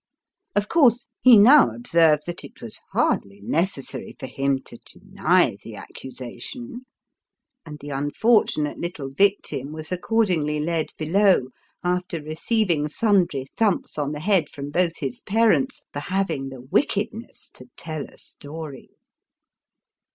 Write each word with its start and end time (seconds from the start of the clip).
Of 0.55 0.67
course, 0.67 1.05
he 1.19 1.37
now 1.37 1.69
observed 1.69 2.23
that 2.25 2.43
it 2.43 2.59
was 2.59 2.79
hardly 2.91 3.39
necessary 3.41 4.15
for 4.19 4.25
him 4.25 4.57
to 4.63 4.77
deny 4.77 5.57
the 5.63 5.75
accusation; 5.75 6.87
and 7.67 7.77
the 7.77 7.91
unfortunate 7.91 8.79
little 8.79 9.11
victim 9.11 9.71
was 9.71 9.91
accordingly 9.91 10.59
led 10.59 10.87
below, 10.97 11.49
after 11.83 12.19
receiving 12.19 12.87
sundry 12.87 13.45
thumps 13.55 13.99
on 13.99 14.11
the 14.11 14.21
head 14.21 14.49
from 14.49 14.71
both 14.71 14.97
his 14.97 15.21
parents, 15.21 15.83
for 15.93 15.99
having 15.99 16.49
the 16.49 16.61
wickedness 16.61 17.47
to 17.53 17.69
tell 17.77 18.03
a 18.05 18.17
story. 18.17 18.89